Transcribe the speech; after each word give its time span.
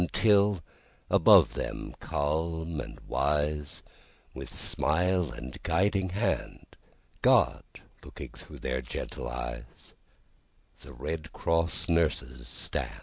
Until, 0.01 0.63
above 1.11 1.53
them, 1.53 1.93
calm 1.99 2.81
and 2.81 2.97
wiseWith 3.07 4.47
smile 4.47 5.31
and 5.31 5.61
guiding 5.61 6.09
hand, 6.09 6.65
God 7.21 7.61
looking 8.03 8.29
through 8.29 8.57
their 8.61 8.81
gentle 8.81 9.29
eyes, 9.29 9.93
The 10.81 10.91
Red 10.93 11.31
Cross 11.33 11.87
nurses 11.87 12.47
stand. 12.47 12.97